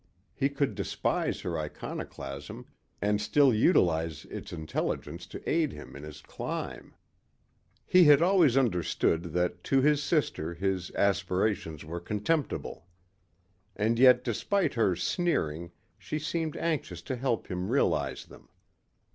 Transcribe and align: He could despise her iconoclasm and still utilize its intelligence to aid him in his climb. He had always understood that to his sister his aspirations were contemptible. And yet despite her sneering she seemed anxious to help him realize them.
He 0.33 0.49
could 0.49 0.73
despise 0.73 1.41
her 1.41 1.59
iconoclasm 1.59 2.65
and 3.03 3.21
still 3.21 3.53
utilize 3.53 4.25
its 4.25 4.51
intelligence 4.51 5.27
to 5.27 5.47
aid 5.47 5.73
him 5.73 5.95
in 5.95 6.01
his 6.01 6.23
climb. 6.23 6.95
He 7.85 8.05
had 8.05 8.19
always 8.19 8.57
understood 8.57 9.25
that 9.25 9.63
to 9.65 9.79
his 9.81 10.01
sister 10.01 10.55
his 10.55 10.89
aspirations 10.95 11.85
were 11.85 11.99
contemptible. 11.99 12.87
And 13.75 13.99
yet 13.99 14.23
despite 14.23 14.73
her 14.73 14.95
sneering 14.95 15.71
she 15.99 16.17
seemed 16.17 16.57
anxious 16.57 17.03
to 17.03 17.15
help 17.15 17.45
him 17.51 17.69
realize 17.69 18.25
them. 18.25 18.49